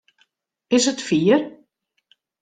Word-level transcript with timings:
Is 0.71 0.87
it 0.87 0.99
fier? 0.99 1.37